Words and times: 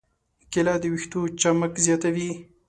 کېله 0.51 0.75
د 0.81 0.83
ویښتو 0.93 1.21
چمک 1.41 1.73
زیاتوي. 1.85 2.31